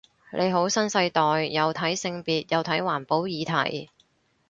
[0.31, 3.91] 你好新世代，又睇性別又睇環保議題